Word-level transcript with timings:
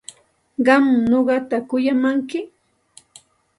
¿Qam 0.65 0.85
nuqata 1.09 1.57
kuyamanki? 1.69 2.39